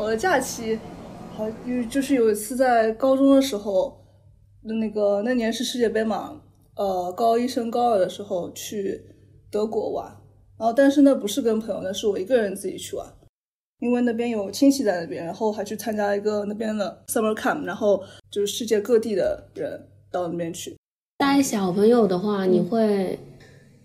[0.00, 0.78] 好的假期，
[1.30, 4.02] 好就就是有一次在高中的时候，
[4.62, 6.40] 那个那年是世界杯嘛，
[6.74, 8.98] 呃，高一升高二的时候去
[9.50, 10.06] 德国玩，
[10.58, 13.06] 然后但是那不是跟朋友，那是我一个人自己去玩，
[13.80, 20.74] 因为那边有亲戚在那边，然后还去参加一个那边的 summer camp，然后就是世界各地的人到那边去。
[21.18, 23.18] 带小朋友的话，你会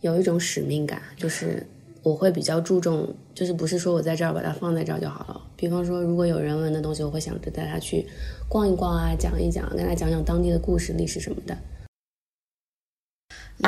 [0.00, 1.64] 有一种使命感，就是
[2.02, 5.40] 我会比较注重，就是不是说我在这儿把它放在这儿就好了。
[5.56, 8.06] 比方说，如果有人文的东西，我会想着带他去
[8.48, 11.58] 逛一逛啊，讲一讲，跟他讲讲当地的故事、历史什么的。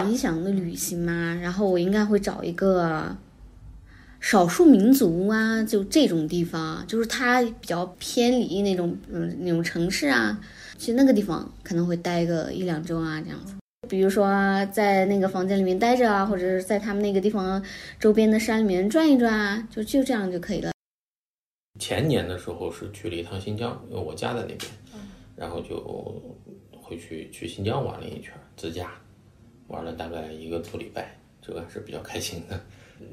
[0.02, 3.14] 理想的旅行嘛，然后我应该会找一个
[4.18, 10.40] 少数民族啊，就这种地方，就是它比较偏离那种嗯那种城市啊，
[10.78, 13.52] 去那个地方可能会待个一两周啊这样子。
[13.92, 14.24] 比如说
[14.72, 17.62] 在那个房间里面待着啊，或者是在他们那个地方
[18.00, 20.72] 周边的山里面转一转啊，就就这样就可以了。
[21.78, 24.60] 前年的时候是去了一趟新疆，因为我家在那边，
[25.36, 25.78] 然后就
[26.74, 28.94] 回去去新疆玩了一圈，自驾。
[29.68, 32.58] 玩了大概一个多礼拜，这个还是比较开心的。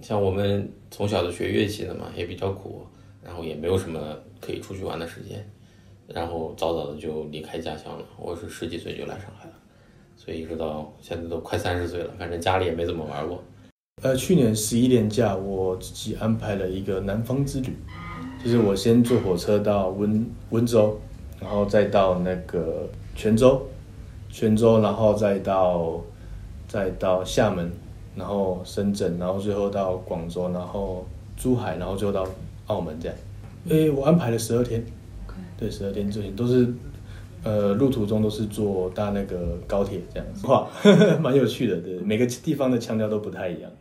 [0.01, 2.87] 像我们从小的学乐器的嘛，也比较苦，
[3.21, 5.45] 然后也没有什么可以出去玩的时间，
[6.07, 8.05] 然后早早的就离开家乡了。
[8.17, 9.48] 我是十几岁就来上海，
[10.19, 13.41] 所以一直到现在都快三十岁了，反正家里也没怎么玩过。
[14.03, 17.73] 呃，去年十一年假，我自己安排了一个南方之旅，
[18.43, 20.99] 就是我先坐火车到温温州，
[21.39, 23.65] 然后再到那个泉州，
[24.29, 26.01] 泉州，然后再到。
[26.71, 27.71] 再到厦门，
[28.15, 31.03] 然后深圳，然后最后到广州，然后
[31.35, 32.23] 珠海，然后最后到
[32.67, 33.17] 澳门这样。
[33.69, 34.85] 诶，我安排了十二天，
[35.57, 36.71] 对，十二天之前都是，
[37.43, 40.67] 呃，路途中都是坐搭那个高铁这样子，哇，
[41.21, 43.71] 蛮有趣的，对，每个地方的腔调都不太一样。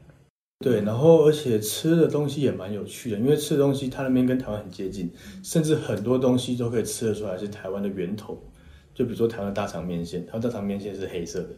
[0.65, 5.11] 对，然后而且吃的东西也蛮有趣的，因为吃的东西它那边跟台湾很接近，
[5.43, 8.37] 甚至很多东西都可以吃得出来是台湾的源头。
[8.93, 11.51] 就比如说台湾的大肠面线，台湾大肠面线是黑色的。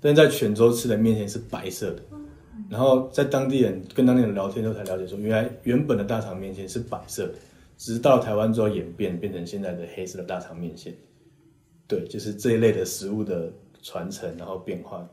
[0.00, 2.02] 但在泉州吃的面线是白色的，
[2.68, 7.34] 然后在当地人跟当地人聊天之后才了解说，原来原本的大肠面线是白色的，
[7.76, 10.92] 直到台湾之后演变变成现在的黑色的大肠面线。
[11.90, 13.52] 对，就是这一类的食物的
[13.82, 15.10] 传承，然后变化。